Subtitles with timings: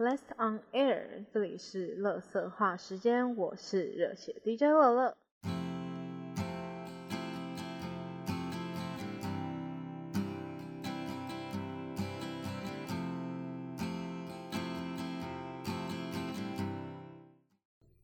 [0.00, 5.14] Blessed on air，这里是乐色话时间，我是热血 DJ 乐乐。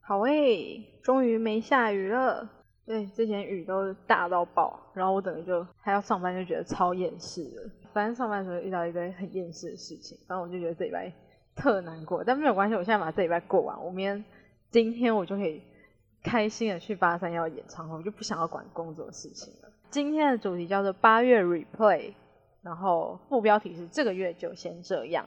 [0.01, 2.47] 好诶，终于没下雨了。
[2.85, 7.71] 对，之前雨都大到爆，然后我等于就还要上班，就觉得超厌世的。
[7.95, 11.11] 反正上班的时候遇到一堆很厌世的事情，然后我就觉得这礼拜
[11.57, 12.23] 特难过。
[12.23, 14.25] 但没有关系，我现在把这礼拜过完，我明天、
[14.71, 15.61] 今天我就可以
[16.23, 19.69] 开心的去八三幺演唱会，我就不想要管工作的事情了。
[19.91, 22.13] 今天的主题叫做八月 replay，
[22.63, 25.27] 然后副标题是这个月就先这样，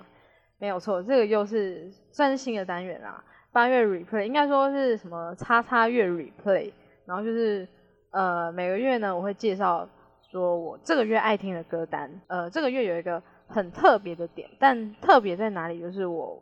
[0.58, 3.22] 没有错，这个又是算是新的单元啦。
[3.52, 6.72] 八月 replay 应该说是什么叉叉月 replay。
[7.06, 7.68] 然后就是，
[8.12, 9.90] 呃，每个月呢，我会介绍
[10.30, 12.08] 说我这个月爱听的歌单。
[12.28, 16.42] 呃，这个月有一个很特别的点，但特别在哪里，就是我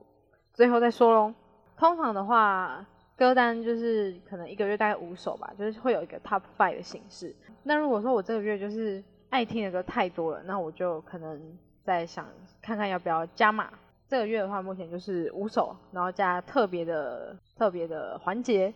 [0.54, 1.34] 最后再说喽。
[1.78, 2.86] 通常的话，
[3.16, 7.34] 歌单就是可能一个月大概五首吧，就是会有一个 top five 的形式。
[7.64, 12.28] 那如果说我这个月就是爱听的歌太多了，那我就可能在想
[12.62, 13.70] 看看要不要加码。
[14.10, 18.74] 这个月的话，目前就是五首，然后加特别的特别的环节。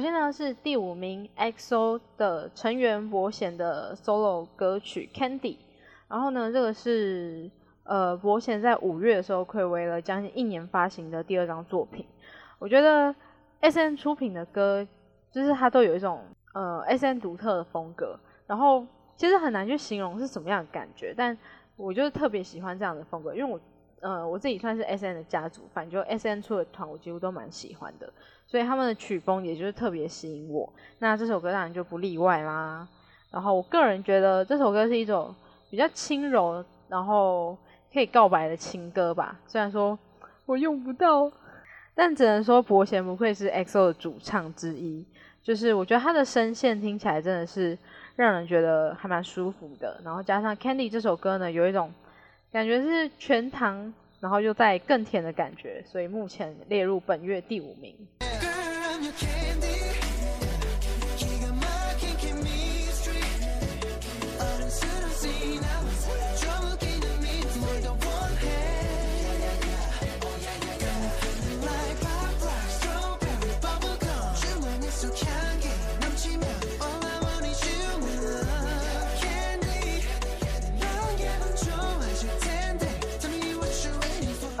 [0.00, 5.58] 首先呢是第五名，EXO 的成员伯贤的 solo 歌曲 Candy，
[6.08, 7.50] 然后呢这个是
[7.84, 12.06] 呃伯贤在五月的时候暌违了将近一年发行的第二张作品。
[12.58, 13.14] 我觉得
[13.60, 14.88] SN 出品的歌
[15.30, 21.36] 就是它都有一种呃 SN 独特的风格，然后其实很难去形容是什么样的感觉，但
[21.76, 23.60] 我就是特别喜欢这样的风格，因为我。
[24.00, 28.10] 呃，我自己算是 S N 的家族，反正就 S N 出的团，我几乎都蛮喜欢的，
[28.46, 30.72] 所以他们的曲风也就是特别吸引我。
[31.00, 32.88] 那这首歌当然就不例外啦。
[33.30, 35.34] 然后我个人觉得这首歌是一种
[35.70, 37.54] 比较轻柔，然后
[37.92, 39.38] 可以告白的情歌吧。
[39.46, 39.98] 虽然说
[40.46, 41.30] 我用不到，
[41.94, 45.06] 但只能说伯贤不愧是 X O 的主唱之一，
[45.42, 47.76] 就是我觉得他的声线听起来真的是
[48.16, 50.00] 让人觉得还蛮舒服的。
[50.02, 51.92] 然后加上 Candy 这首歌呢，有一种。
[52.52, 57.94] 感觉是全糖，然后又再更甜的感觉，所以目前列入本月第五名。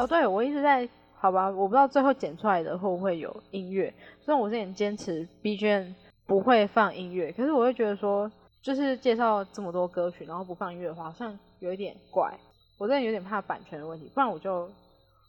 [0.00, 3.92] 哦，对，我一直在，好吧，我不知道最后剪出来的会不会有音乐。
[4.18, 5.92] 虽然我之前坚持 B G M
[6.26, 8.30] 不会放音乐，可是我会觉得说，
[8.62, 12.34] 就是介绍这么多歌曲，然后不放音乐的话，好像有一点怪。
[12.78, 14.70] 我真的有点怕版权的问题，不然我就，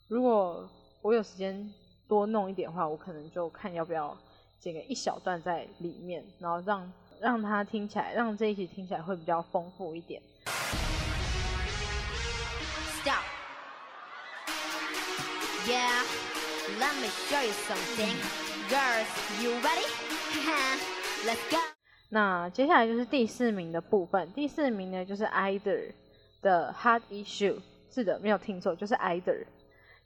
[0.08, 0.66] 如果
[1.02, 1.70] 我有时间
[2.08, 4.18] 多弄一点的话，我可能就看要不要
[4.58, 6.90] 剪个一小段在里面，然后让
[7.20, 10.22] 让它听起来，让这一集听起来会比较丰富一点。
[15.68, 16.02] Yeah,
[16.80, 18.16] let me show you something,
[18.68, 19.08] girls.
[19.40, 19.86] You ready?
[21.28, 21.58] Let's go.
[22.10, 24.32] 那接下来就是第四名的部分。
[24.34, 25.92] 第四名呢，就是 Either
[26.42, 27.60] 的 Hard Issue。
[27.94, 29.46] 是的，没有听错，就是 Either。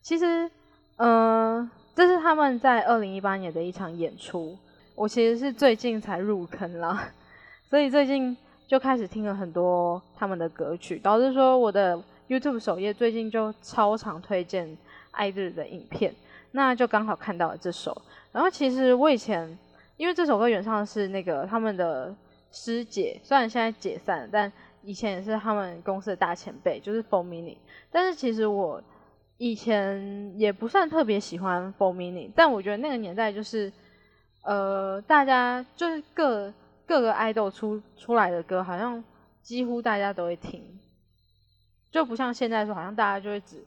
[0.02, 0.52] 其实，
[0.98, 4.58] 嗯，这是他们在二零一八年的一场演出。
[4.94, 7.14] 我其实是最近才入坑啦，
[7.70, 8.36] 所以最近
[8.68, 14.78] 就开始听了很多他们的歌曲，导致说我的 YouTube 首页最近就超常推荐。
[15.16, 16.14] 爱日的影片，
[16.52, 18.00] 那就刚好看到了这首。
[18.31, 19.58] 然后其实我以前，
[19.98, 22.14] 因为这首歌原唱是那个他们的
[22.52, 24.52] 师姐，虽然现在解散了，但
[24.84, 27.58] 以前也是他们公司的大前辈，就是 f o r Mini。
[27.90, 28.84] 但是其实我
[29.38, 33.72] 以前也不算特别喜欢 f o r Mini，但我觉得那个年代就是，
[34.44, 36.54] 呃，大家就是各
[36.86, 39.01] 各个爱豆出出来的歌，好像
[39.42, 40.62] 几乎大家都会听，
[41.89, 43.63] 就不像现在说，好像大家就会只。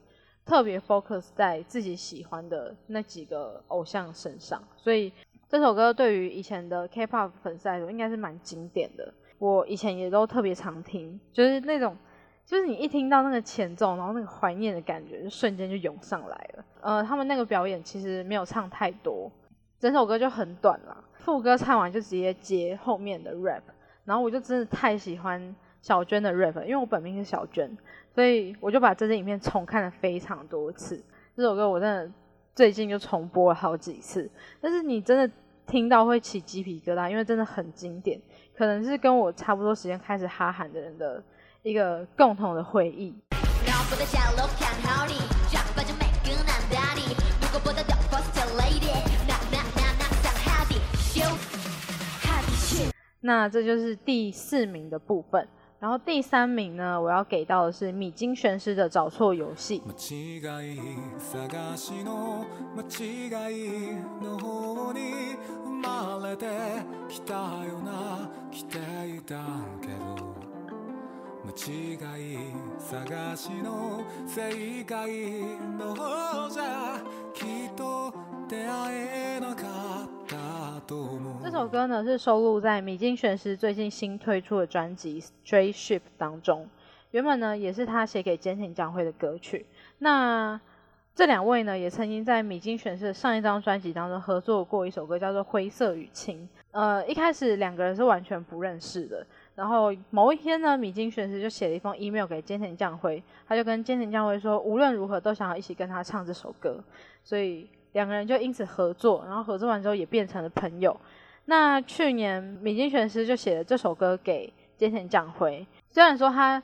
[0.49, 5.13] 特别 focus 在自己喜欢的那几个偶像身上，所以
[5.47, 9.13] 这首歌对于以前的 K-pop 粉丝来说应该是蛮经典的。
[9.37, 11.95] 我以前也都特别常听，就是那种，
[12.47, 16.65] 就是你一听到那个前奏，然后那个怀念的感觉就瞬间就涌上来了。
[16.81, 19.31] 呃，他们那个表演其实没有唱太多，
[19.79, 23.61] 整首歌就很短了，副歌唱完就直接接后面的 rap，
[24.03, 27.69] 然后我就真的太喜欢小娟的 rap，因为我本名是小娟。
[28.13, 31.01] 所以我就把这支影片重看了非常多次。
[31.37, 32.11] 这首歌我真的
[32.53, 34.29] 最近就重播了好几次。
[34.59, 35.33] 但是你真的
[35.65, 38.19] 听到会起鸡皮疙瘩，因为真的很经典，
[38.57, 41.23] 可能是跟我差不多时间开始哈韩的人的
[41.61, 43.15] 一个共同的回忆。
[53.21, 55.47] 那这就是第四名的部分，
[55.79, 59.81] 然后第三名呢，我要给到的是米津玄师的《找错游戏》。
[81.59, 86.65] 这首歌呢是收录在米津玄师最近新推出的专辑《Stray Ship》当中。
[87.11, 89.65] 原本呢也是他写给菅田将晖的歌曲。
[89.97, 90.57] 那
[91.13, 96.47] 这两位呢也曾经在米津玄师上一张专辑当中合作过一首歌，叫做《灰色雨晴》。
[96.71, 99.27] 呃，一开始两个人是完全不认识的。
[99.53, 106.81] 然后某一天呢，米津玄师就写了一封 email 给菅田将晖，他就跟菅田将晖说，无论如何都想要一起跟他唱这首歌。
[107.21, 110.97] 所以两个人就因此合作，然后合作完之后也变成了朋友。
[111.49, 116.61] 那去年米津玄师就写了这首歌给菅田将晖，虽然说他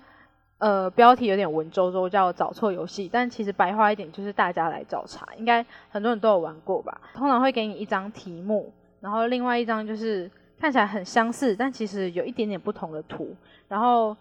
[0.60, 7.02] 呃标题有点文绉绉，叫找错游戏，但其实白话一点就是大家来找茬，应该很多人都有玩过吧。
[7.16, 8.72] 通常会给你一张题目，
[9.02, 10.30] 然后另外一张就是
[10.60, 13.36] 看起来很相似，但其实有一点点不同的图，
[13.68, 14.16] 然后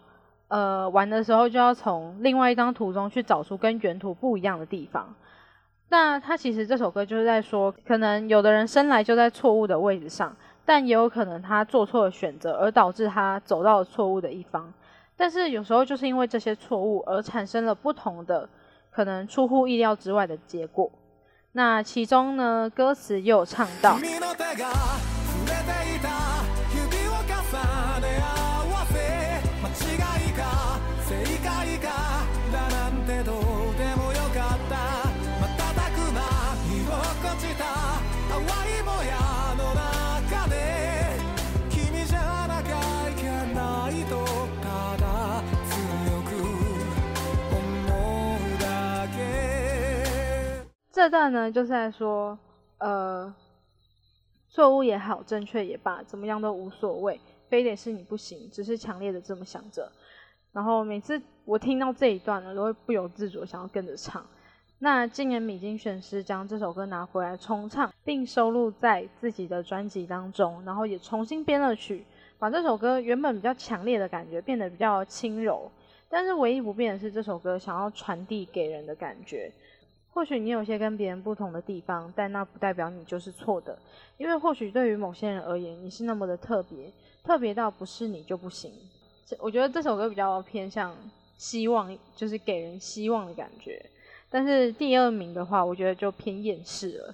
[0.47, 5.13] 呃玩的时候就要从另外一张图中去找出跟原图不一样的地方。
[5.89, 10.35] 那他其实这首歌就是在说，可能有的人生来就在错误的位置上，
[10.65, 14.73] 但也有可能他做错了选择，而导致他走到了错误的一方。
[15.15, 18.49] 但是有时候就是因为这些错误而产生了不同的，
[18.91, 20.91] 可能出乎意料之外的结果。
[21.53, 23.97] 那其中呢，歌词又有唱到。
[51.05, 52.35] 这段呢，就是在说，
[52.79, 53.31] 呃，
[54.49, 59.91] 错误也好，正确也罢，怎么样都无所谓，非得是你不行，只是强烈的这么想着。
[60.51, 64.25] 然后每次我听到这一段呢，都会不由自主想要跟着唱。
[64.79, 72.03] 那今年米津玄师将这首歌拿回来重唱，并收录在自己的专辑当中，然后也重新编了曲，
[72.39, 75.71] 把这首歌原本比较强烈的感觉变得比较轻柔。
[76.09, 79.51] 但是唯一不变的是，这首歌想要传递给人的感觉。
[80.15, 83.77] 或许你有些跟别人不同的地方，但那不代表你就是错的，
[84.17, 86.89] 因为或许对于某些人而言，你是那么的特别，
[87.21, 88.71] 特别到不是你就不行。
[89.39, 90.95] 我觉得这首歌比较偏向
[91.37, 93.85] 希望，就是给人希望的感觉。
[94.29, 97.13] 但是第二名的话，我觉得就偏厌世了。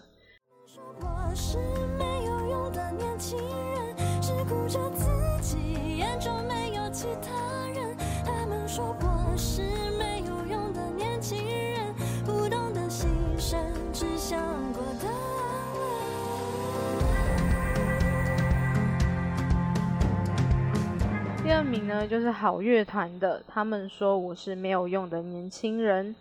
[21.52, 23.44] 第二名呢，就是好乐团的。
[23.46, 26.16] 他们说我是没有用的年轻人。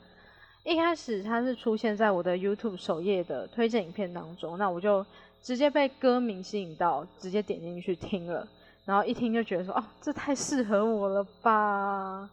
[0.64, 5.06] 一开始他是出现在我的 YouTube 首页的推荐影片当中，那我就
[5.40, 8.44] 直接被歌名吸引到，直接点进去听了。
[8.84, 12.28] 然后一听就觉得说，哦，这太适合我了吧？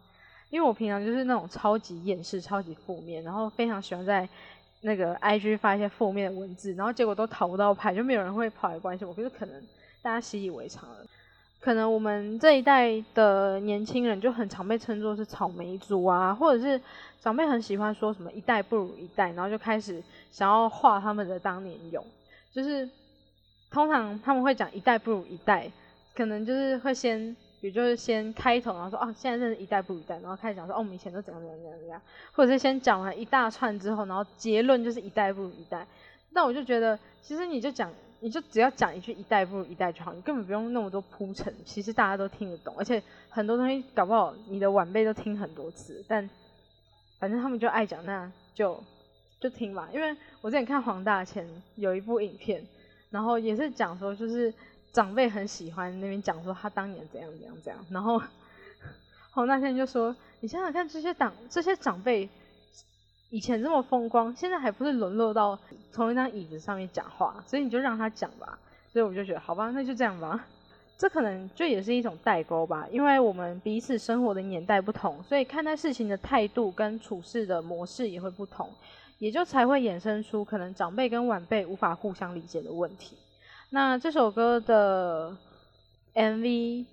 [0.50, 4.27] 因为我平常就是那种超级厌世、超级负面，然后非常喜欢在
[4.82, 9.13] 那个 IG 发一些负面的文字，然后结果都讨不到牌，就没有人会跑来关心我。
[9.13, 9.62] 可是可能
[10.01, 11.06] 大家习以为常了。
[11.60, 16.80] 可能我们这一代的年轻人就很常被称作是草莓族啊，或者是
[17.20, 22.06] 长辈很喜欢说什么一代不如一代，然后就开始想要画他们的当年勇，
[22.54, 22.88] 就是
[23.70, 25.70] 通常他们会讲一代不如一代，
[26.16, 35.86] 可能就是会先，也就是先开头，然后说哦现在真是一代不如一代，然后开始讲说哦我们以前都怎样怎样怎样怎样，或者是先讲完一大串之后，然后结论就是一代不如一代。
[36.30, 37.92] 那我就觉得，其实你就讲。
[38.20, 46.28] 你就只要讲一句“一代不如一代”就好，你根本不用那么多铺陈，其实大家都听得懂，而且很多东西搞不好你的晚辈都听很多次，但
[47.20, 48.84] 反正他们就爱讲，那就
[49.40, 49.88] 就听吧。
[49.94, 52.66] 因为我之前看黄大千有一部影片，
[53.12, 54.54] 然后也是讲说，就是
[54.92, 58.22] 长辈很喜欢那边讲说他当年怎样怎样怎样，然后
[59.32, 62.28] 黄大千就说：“你想想看，这些长这些长辈。”
[63.30, 65.58] 以前这么风光，现在还不是沦落到
[65.92, 68.58] 从一张椅子上面讲话，所以你就让他讲吧。
[68.92, 70.46] 所以我就觉得好吧，那就这样吧。
[70.98, 78.68] 这可能就也是一种代沟吧，因为我们彼此生活的年代不同，所以看待事情的态度跟处事的模式也会不同，
[79.20, 83.16] 也就才会衍生出可能长辈跟晚辈无法互相理解的问题。
[83.70, 85.36] 那这首歌的
[86.16, 86.86] MV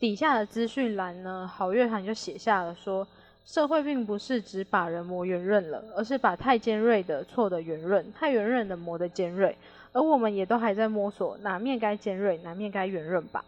[0.00, 3.06] 底下的资讯栏呢，好乐团就写下了说，
[3.44, 9.56] 社会并不是只把人磨圆润了，而是把太尖锐的错的圆润，太圆润的磨的尖锐。
[9.92, 13.44] 而我们也都还在摸索哪面该尖锐，哪面该圆润吧。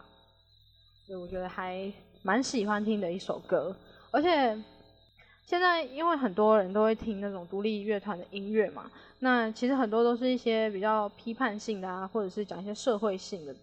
[1.07, 3.75] 所以我觉得还蛮喜欢听的一首歌，
[4.11, 4.55] 而且
[5.45, 13.55] 现在因为很多人都会听那种独立乐团的音乐嘛，那其实很多都是一些比较批判性的啊，或者是讲一些社会性的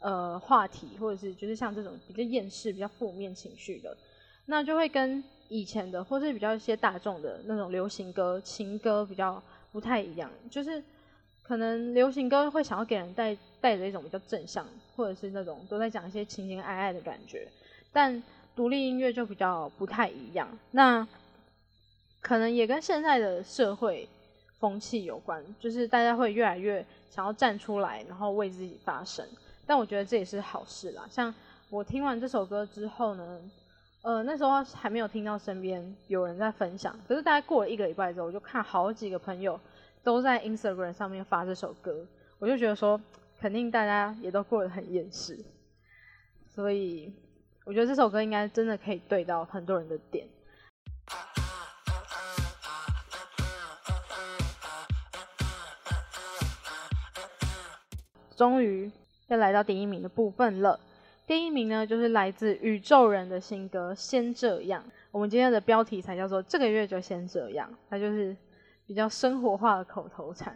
[0.00, 3.96] 呃话题，或者是就是像这种比较厌世、比较负面情绪的，
[4.46, 10.82] 那就会跟以前的或是比较一些大众的那种流行歌、情歌比较不太一样，就是。
[11.44, 17.46] 可能流行歌会想要给人带带着一种比较正向，或者是那种都在讲一些情情爱爱的感觉，
[17.92, 18.22] 但
[18.54, 20.48] 独立音乐就比较不太一样。
[20.70, 21.06] 那
[22.20, 24.08] 可能也跟现在的社会
[24.60, 29.26] 风气有关，就是大家会越来越想要站出来，然后为自己发声。
[29.66, 31.04] 但我觉得这也是好事啦。
[31.10, 31.34] 像
[31.68, 33.40] 我听完这首歌之后呢，
[34.02, 39.58] 呃，那时候还没有听到身边有人在分享，可是大概过了一个礼拜之后，我就看好几个朋友。
[40.04, 42.04] 都在 Instagram 上面发这首歌，
[42.40, 43.00] 我就觉得说，
[43.38, 45.38] 肯定大家也都过得很厌世，
[46.48, 47.14] 所以
[47.64, 50.26] 我觉得这首歌应该真的可以对到很多人的点。
[58.36, 58.90] 终于
[59.28, 60.80] 要来到第一名的部分了，
[61.26, 68.36] 第一名呢就是来自宇宙人的新歌《先这样》，我们今天的标题才叫做这个月就先这样，它就是。
[68.84, 70.54] 比较生活化的口头禅。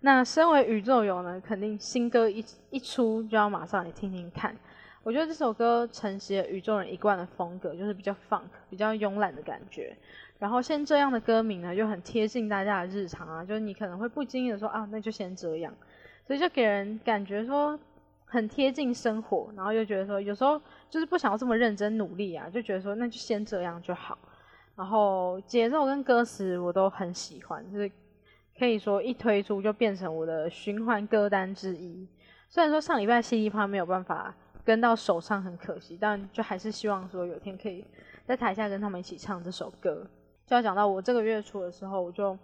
[0.00, 4.54] 那身为宇宙友呢，肯定新歌一一出就要马上来听听看。
[5.02, 9.96] 我觉得这首歌承袭了宇宙人一贯的风格，就是比较 funk、比较慵懒的感觉。
[10.38, 15.72] 然后先这样的歌名呢，就很贴近大家的日常啊，就是你可能会不经意的说啊，那就先这样，
[16.26, 17.78] 所以就给人感觉说
[18.28, 24.18] 很贴近生活，然后又觉得说有时候就是不想要这么认真努力啊，就觉得说那就先这样就好。
[24.76, 27.90] 然后节奏跟歌词我都很喜欢，就是
[28.58, 32.06] 可以说一推出就变成我的循环歌单之一。
[32.48, 37.84] 虽然说上礼拜 CD 趴没有办法跟到手上，很可惜，但就还是希望说有天可以
[38.24, 40.06] 在台下跟他们一起唱这首歌。
[40.46, 42.38] 就要讲到我这个月初的时候，我就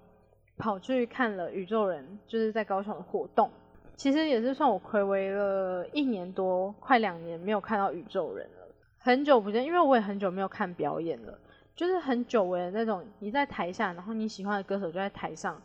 [0.56, 3.50] 跑去看了宇宙人，就是在高雄的活动。
[3.96, 8.66] 其实也是算我暌违了一年多，快两年没有看到宇宙人了，
[8.98, 11.38] 很久不见，因为我也很久没有看表演了。
[11.76, 15.60] 就是很久违的那种，你在台下，然后你喜欢的歌手就在台上，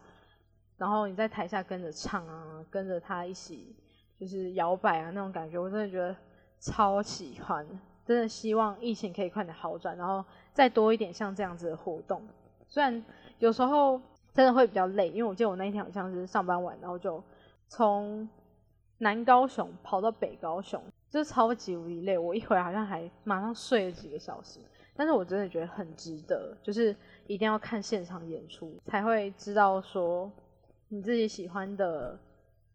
[0.75, 3.75] 然后你在台下跟着唱啊，跟着他一起
[4.19, 6.15] 就是摇摆啊那种感觉，我真的觉得
[6.59, 7.63] 超喜欢，
[8.07, 12.21] 真的希望疫情可以快点好转，然后再多一点像这样子的活动。
[12.67, 13.03] 虽然
[13.37, 14.01] 有时候
[14.33, 17.23] 真的会比较累，因为我记得我那一天好像是上班晚，然后就
[17.69, 18.27] 从
[18.97, 24.59] 南高雄跑到北高雄，就是超级无敌累，我一回来好像还马上睡了几个小时。
[24.95, 26.93] 但是我真的觉得很值得，就是
[27.27, 30.29] 一定要看现场演出，才会知道说
[30.89, 32.19] 你自己喜欢的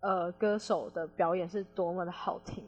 [0.01, 2.65] 呃歌手的表演是多么的好听。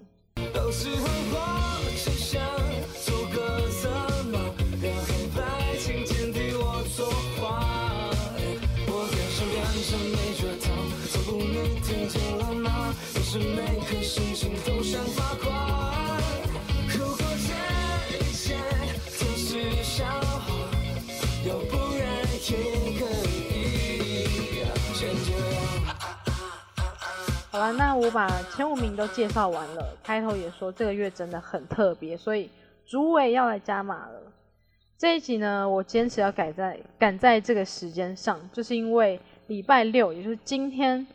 [27.50, 32.50] 好了，那我把前五名都介绍完了，开头也说这个月真的很特别，所以
[32.86, 34.20] 主委要来加码了。
[34.98, 41.06] 这一集呢，我坚持要改在赶在这个时间上，就是因为礼拜六，也就是今天，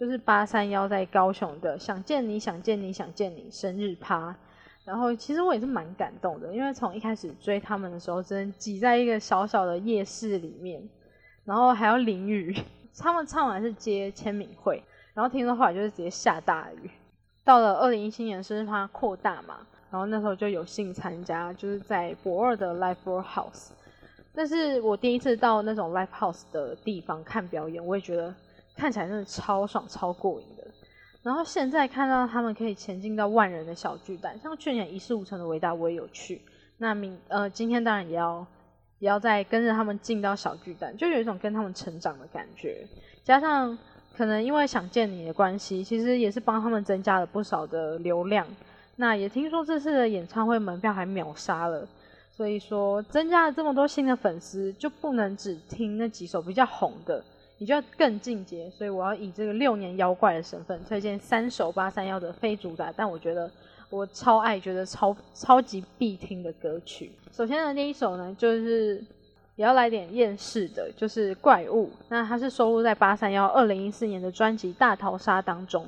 [0.00, 4.34] 就是八三幺在高雄的想见你想见你想见你生日趴。
[4.82, 10.82] 然后其实我也是蛮感动的，因为从一开始追他们的时候，真的挤在一个小小的夜市里面，
[11.44, 12.56] 然后还要淋雨。
[12.98, 14.82] 他们唱完是接签名会。
[15.12, 16.90] 然后听说后来就是直接下大雨，
[17.44, 19.58] 到了二零一七年生日趴扩大嘛，
[19.90, 23.68] 然后那时候就有幸参加，就是在博二的 Live House，
[24.32, 28.34] 那是我第一次到那种 Live House 的地方看表演，我也觉得
[28.76, 30.66] 看起来真的超爽超过瘾的。
[31.22, 36.42] 然后现在看到他们可以前进到万人的小巨蛋，像去年一事无成的伟大我也有去，
[36.78, 38.46] 那明呃今天当然也要
[38.98, 42.86] 也要再跟着他们进到小巨蛋，就有一种跟他们成长的感觉，
[43.24, 43.78] 加上。
[44.12, 48.46] 可能因为想见你的关系，其实也是帮他们增加了不少的流量。
[48.96, 51.88] 那也听说这次的演唱会门票还秒杀了，
[52.30, 57.24] 所以说增加了这么多新的粉丝，就不能只听那几首比较红的，
[57.60, 58.70] 你就要更进阶。
[58.70, 63.48] 所以我要以这个六年妖怪的身份，推荐三首八三幺的非主打，但我觉得
[63.90, 67.12] 我超爱，觉得超超级必听的歌曲。
[67.30, 68.94] 首先呢，第一首呢，就是
[69.56, 71.90] 也要来点厌世的，就是怪物。
[72.08, 75.86] 那它是收录在八三幺二零一四年的专辑《大逃杀》当中。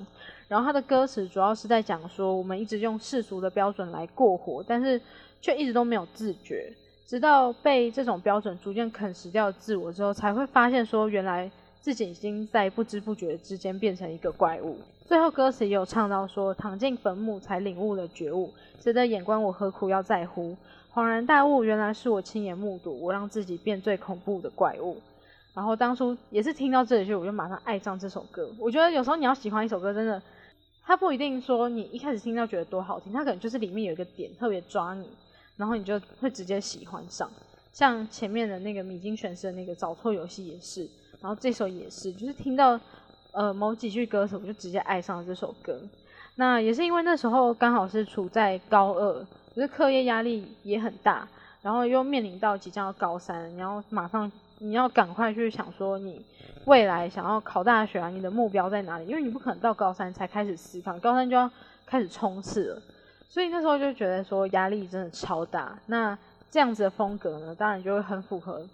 [0.49, 5.01] 然后他的歌词主要是在讲说，我们一直用世俗的标准来过活，但是
[5.41, 6.71] 却一直都没有自觉，
[7.07, 11.51] 直到被这种标准逐渐啃食掉自我之后，才会发现说，原来
[11.83, 14.79] 自己已经在不知不觉之间变成一个怪物。
[15.05, 20.57] 最后歌词也有唱到说，躺进坟墓才领悟了觉悟，谁的眼光我何苦要在乎？
[20.95, 24.97] 恍然大悟，原来是我亲眼目睹，我让自己变最恐怖的怪物。
[25.53, 28.49] 然后当初也是听到这里去，我就马上爱上这首歌。
[28.59, 30.23] 我觉得有时候你要喜欢一首歌，真的。
[30.85, 35.09] 它不一定说你一开始听到觉得多好听，它可能就是里面有一个点特别抓你，
[35.57, 37.31] 然后你就会直接喜欢上。
[37.73, 40.89] 像前面的那个米津玄师的那个找错游戏也是，
[41.23, 42.79] 然后这首也是，就是听到
[43.31, 45.81] 呃某几句歌词，我就直接爱上了这首歌。
[46.35, 49.25] 那也是因为那时候刚好是处在高二，
[49.55, 51.27] 就是课业压力也很大，
[51.63, 54.31] 然后又面临到即将要高三，然后马上。
[54.65, 56.25] 你要赶快去想说，你
[56.67, 59.07] 未来想要考大学啊，你的目标在哪里？
[59.07, 61.51] 因为你不可能到高三才开始思考，高三就要
[61.85, 62.83] 开始冲刺了。
[63.29, 65.77] 所以那时候就觉得说压力真的超大。
[65.87, 66.17] 那
[66.49, 68.65] 这样子的风格呢，当然就会很符合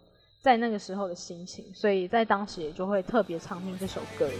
[0.41, 4.31] 在那个时候的心情，所以在当时也就会特别唱听这首歌。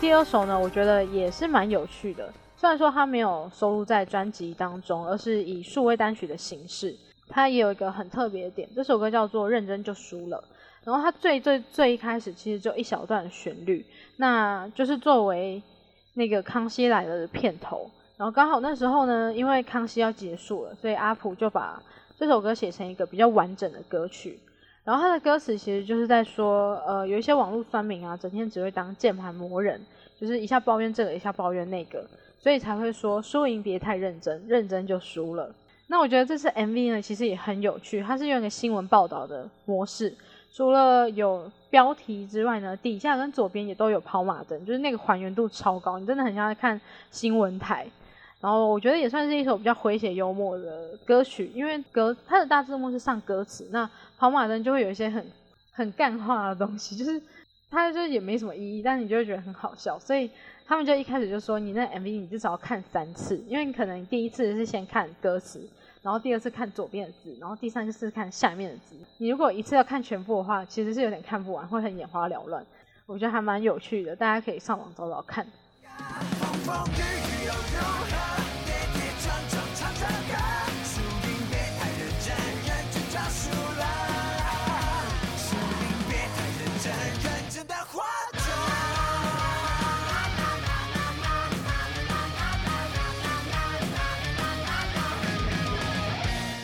[0.00, 2.32] 第二首呢，我觉得也是蛮有趣的。
[2.56, 6.96] 虽然说它没有收录在专辑当中，而是以数位单曲的形式，
[7.28, 8.66] 它也有一个很特别的点。
[8.74, 10.42] 这首歌叫做《认真就输了》，
[10.84, 13.84] 然后它最最最一开始其实就一小段旋律，
[14.16, 15.62] 那就是作为
[16.14, 17.90] 那个《康熙来了》的片头。
[18.16, 21.82] 然后刚好那时候呢，因为《康熙》要结束了，所以阿普就把
[22.18, 24.40] 这首歌写成一个比较完整的歌曲。
[24.90, 29.80] 然后他的歌词其实就是在说，呃，有一些网络酸民啊，整天只会当键盘魔人，
[30.20, 32.04] 就是一下抱怨这个，一下抱怨那个，
[32.40, 35.54] 所以才会说输赢别太认真，认真就输了。
[35.86, 40.12] 那我觉得这次 MV 呢，其实也很有趣，它是用一个新闻报道的模式，
[40.52, 46.80] 除了有标题之外呢，底下跟左边也都有跑马灯，就是那个还原度超高，你真的很像在看
[47.12, 47.86] 新闻台。
[48.40, 55.26] 然后我觉得也算是一首比较诙谐幽默的歌曲，因为歌它的大字幕是上歌词，那跑马灯就会有一些很
[55.72, 57.20] 很干化的东西，就是
[57.70, 60.30] 它就也没什么意义，但你就会觉得很好笑，所以
[60.66, 65.60] 他们就一开始就说你那 MV 你至少要看三次，因为你可能第一次是先看歌词，
[66.00, 68.96] 然后第二次看左边的字，然后第三次是看下面的字。
[69.18, 72.64] 你如果一次要看全部的话，其实是有点看不完，会很眼花缭乱。
[73.06, 75.46] 我觉得还蛮有趣的，大家可以上网找找看。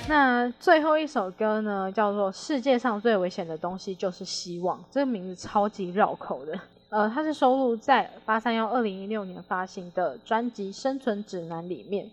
[0.09, 6.59] 那最后一首歌呢，叫做《世界上最危险的东西就是希望》，这个名字超级绕口的。
[6.89, 12.09] 呃，它是收录在八三幺二零一六年发行的专辑《生存指南》里面。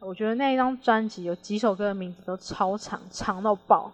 [0.00, 3.92] 我觉得那一张专辑有几首歌的名字都超长，长到爆。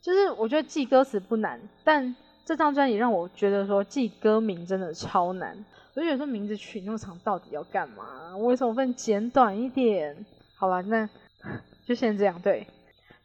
[0.00, 5.56] 就是我觉得记歌词不难，但这张专辑让我觉得说记歌名真的超难。
[5.94, 8.36] 我就觉得名字取那么长，到底要干嘛？
[8.36, 10.16] 为什么不能简短一点？
[10.56, 11.08] 好吧，那。
[11.86, 12.40] 就先这样。
[12.42, 12.66] 对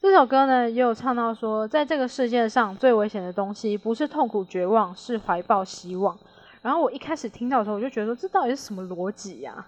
[0.02, 6.18] 这首歌呢，也有唱到说，在这个世界上最危险的东西，不是痛苦绝望，是怀抱希望。
[6.64, 9.64] 然后我一开始听到的时候，我就觉得说，这到底是什么逻辑呀？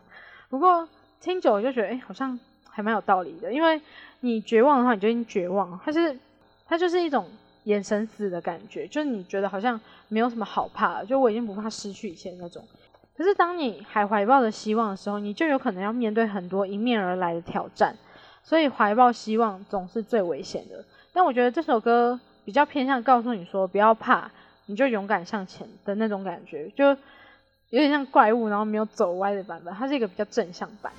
[0.50, 0.88] 不过
[1.22, 3.54] 听久了就觉得，哎，好像还蛮有道理的。
[3.54, 3.80] 因为
[4.22, 6.18] 你绝望的话，你就已经绝望，它是
[6.66, 7.28] 它就是一种
[7.66, 12.66] 眼神死的感觉，就是你觉得好像没有什么好怕，就我已经不怕失去一切那种。
[13.16, 17.96] 可是当你还怀抱着希望的时候，你就有可能要面对很多迎面而来的挑战。
[18.44, 24.30] 所以怀抱希望总是最危险的，但我觉得这首歌比较偏向告诉你说不要怕，
[24.66, 26.70] 你就勇敢向前的那种感觉。
[26.76, 26.90] 就
[27.70, 29.74] 有点像怪物，然后没有走歪的版本。
[29.74, 30.92] 它是一个比较正向版。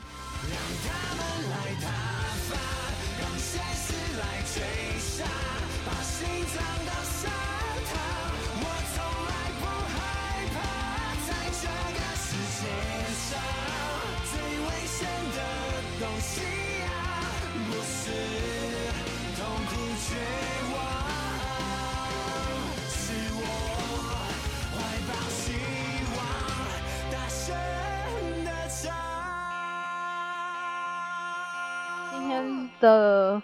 [32.85, 33.41] 的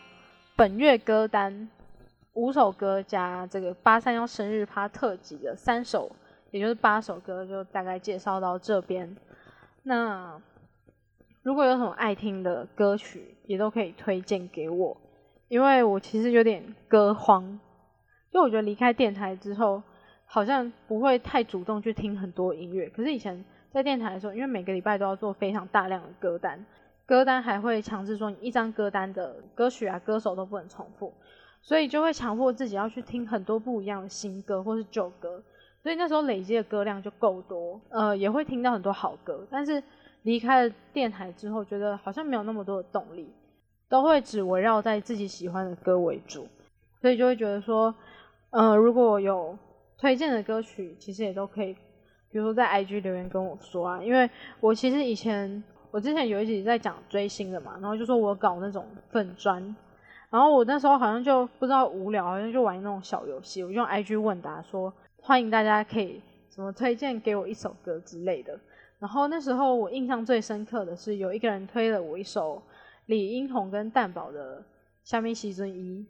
[0.55, 1.70] 本月歌单
[2.35, 6.14] 五首歌加这个八三幺生日趴特辑的三首，
[6.50, 9.16] 也就是八首歌，就大概介绍到这边。
[9.83, 10.38] 那
[11.42, 14.94] 如果有什么爱听的歌曲，也都可以推荐给我，
[15.48, 17.59] 因为我其实有点歌荒，
[18.31, 19.83] 就我觉得离开电台之后，
[20.26, 22.90] 好像不会太主动去听很多音乐。
[22.90, 26.62] 可是以前在电台的时候，因为每个礼拜都要做非常大量的歌单。
[27.11, 31.12] 歌单还会强制说，你一张歌单的歌曲啊、歌手都不能重复，
[31.61, 35.42] 所以就会强迫自己要去听很多不一样的新歌或是旧歌，
[35.83, 39.44] 所以那时候累积的歌量就够多，呃，也会听到很多好歌。
[39.51, 39.83] 但是
[40.23, 43.29] 离开了电台之后，觉得好像没有那么多的动力，
[43.88, 46.46] 都会只围绕在自己喜欢的歌为主，
[47.01, 47.92] 所以就会觉得说，
[48.51, 49.59] 呃，如果有
[49.99, 51.73] 推荐的歌曲，其实也都可以，
[52.31, 55.61] 比如说在 IG 留言跟我说啊，因为我其实以前。
[55.92, 59.74] 我之前有一集在讲追星的嘛，然后就说我搞那种粉砖，
[60.31, 68.57] 然后我那时候好像就不知道无聊，好像就玩那种小游戏，我用 IG 问答说欢迎大家可以什么推荐给我一首歌之类的。
[69.00, 72.62] 然后那时候我印象最深刻的是有一个人推了我一首
[73.07, 74.61] 李英宏跟蛋宝的
[75.03, 76.07] 《下面西尊一》，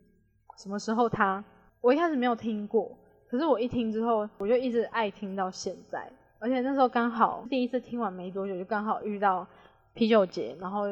[0.62, 1.42] 什么时候他？
[1.80, 2.94] 我一开始没有听过，
[3.30, 6.06] 可是我一听之后，我就一直爱听到现在，
[6.38, 9.46] 而且那时候刚好第一次听完没多久，就刚好遇到。
[9.94, 10.86] 啤酒节，然后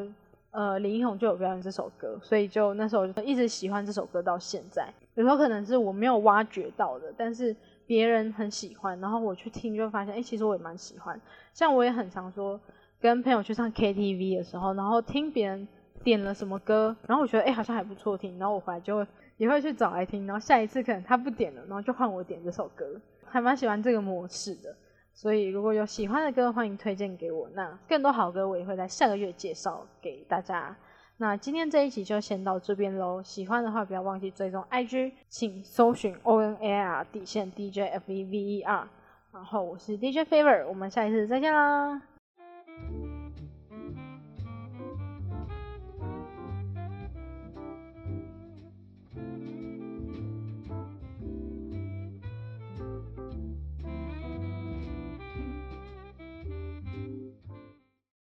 [0.51, 4.89] 呃，林英宏就有表演这首歌，所以就那时候就一直喜欢这首歌到现在。
[5.15, 7.55] 有时候可能是我没有挖掘到的，但是
[7.87, 11.21] 别人很喜欢，然后我去听就发现，哎，其实我也蛮喜欢。
[11.53, 12.59] 像我也很常说，
[13.01, 15.69] 跟朋友去唱 KTV 的时候，然后听别人
[16.03, 19.07] 点了什么歌，然后我觉得哎好像还不错听，然后我回来就会
[19.37, 24.75] 也会去找来听，然后下一次可能他不点了，然后就换我点这首歌，还蛮喜欢这个模式的。
[25.21, 27.51] 所以如果有喜欢的歌，欢迎推荐给我。
[27.53, 30.77] 那更多好歌，我也会在下个月介绍给大家。
[31.17, 33.21] 那今天这一集就先到这边喽。
[33.21, 38.89] 喜欢的话，不要忘记追踪 IG，请搜寻 O N A R 底线 D J F E V E R。
[39.33, 42.01] 然后我是 DJ Favor，我们下一次再见啦。